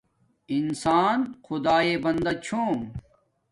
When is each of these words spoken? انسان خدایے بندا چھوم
انسان 0.57 1.17
خدایے 1.45 1.95
بندا 2.03 2.33
چھوم 2.45 2.79